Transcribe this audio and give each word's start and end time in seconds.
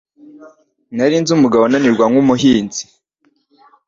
Nari 0.95 1.15
nzi 1.21 1.31
umugabo 1.37 1.63
unanirwa 1.65 2.05
nkumuhinzi 2.11 2.83